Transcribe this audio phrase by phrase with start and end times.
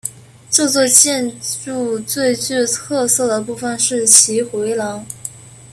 [0.49, 1.31] 这座建
[1.63, 5.05] 筑最具特色的部分是其回廊。